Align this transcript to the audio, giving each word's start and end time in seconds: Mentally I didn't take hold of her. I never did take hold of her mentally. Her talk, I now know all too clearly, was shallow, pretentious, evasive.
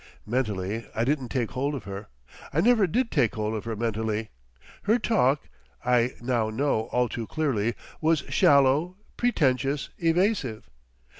Mentally 0.25 0.87
I 0.95 1.03
didn't 1.05 1.29
take 1.29 1.51
hold 1.51 1.75
of 1.75 1.83
her. 1.83 2.07
I 2.51 2.59
never 2.59 2.87
did 2.87 3.11
take 3.11 3.35
hold 3.35 3.53
of 3.53 3.65
her 3.65 3.75
mentally. 3.75 4.31
Her 4.85 4.97
talk, 4.97 5.47
I 5.85 6.15
now 6.19 6.49
know 6.49 6.87
all 6.91 7.07
too 7.07 7.27
clearly, 7.27 7.75
was 8.01 8.23
shallow, 8.27 8.97
pretentious, 9.15 9.89
evasive. 9.99 10.67